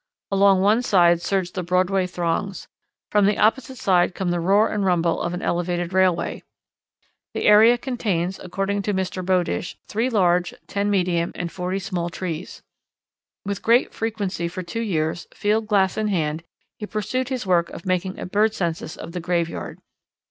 [0.31, 2.67] Along one side surge the Broadway throngs.
[3.11, 6.41] From the opposite side come the roar and rumble of an elevated railway.
[7.35, 9.23] The area contains, according to Mr.
[9.23, 12.63] Bowdish, three large, ten medium, and forty small trees.
[13.45, 16.41] With great frequency for two years, field glass in hand,
[16.79, 19.77] he pursued his work of making a bird census of the graveyard.